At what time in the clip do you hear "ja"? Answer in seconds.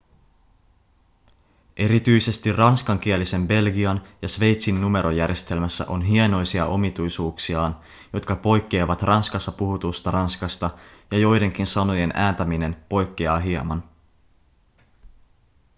4.21-4.27, 11.11-11.17